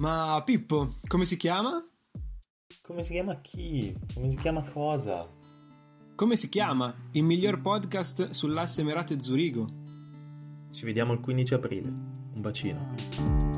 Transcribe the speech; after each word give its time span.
Ma 0.00 0.40
Pippo, 0.42 0.94
come 1.08 1.26
si 1.26 1.36
chiama? 1.36 1.84
Come 2.80 3.02
si 3.02 3.12
chiama 3.12 3.38
chi? 3.42 3.94
Come 4.14 4.30
si 4.30 4.36
chiama 4.36 4.62
cosa? 4.62 5.28
Come 6.14 6.36
si 6.36 6.48
chiama 6.48 6.94
il 7.10 7.22
miglior 7.22 7.60
podcast 7.60 8.30
sull'asse 8.30 8.82
Merate 8.82 9.20
Zurigo? 9.20 9.66
Ci 10.70 10.86
vediamo 10.86 11.12
il 11.12 11.20
15 11.20 11.52
aprile. 11.52 11.88
Un 11.88 12.40
bacino. 12.40 13.49